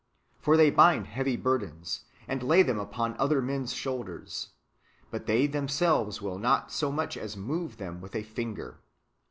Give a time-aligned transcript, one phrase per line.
[0.39, 4.49] For they bind heavy burdens, and lay them upon men's shoulders;
[5.11, 8.79] but they themselves will not so much as move them with a finger."